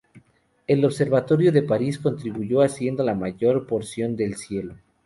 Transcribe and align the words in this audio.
El 0.65 0.83
Observatorio 0.83 1.51
de 1.51 1.61
París 1.61 1.99
contribuyó 1.99 2.63
haciendo 2.63 3.03
la 3.03 3.13
mayor 3.13 3.67
porción 3.67 4.15
del 4.15 4.35
cielo. 4.35 4.75